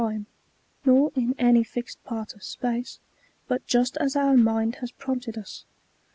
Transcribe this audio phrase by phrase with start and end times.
[0.03, 0.31] 260
[0.83, 1.23] 291.
[1.31, 2.97] in any fixed part of space,
[3.47, 5.63] but just as our mind has prompted us.